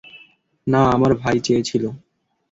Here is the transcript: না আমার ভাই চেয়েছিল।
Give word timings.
না 0.67 0.81
আমার 0.95 1.11
ভাই 1.13 1.37
চেয়েছিল। 1.39 1.83